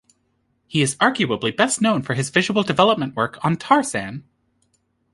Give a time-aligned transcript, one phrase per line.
[0.65, 4.23] He is arguably best known for his visual development work on "Tarzan".